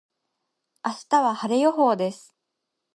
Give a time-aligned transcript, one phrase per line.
[0.83, 2.35] 明日は晴れ予報です。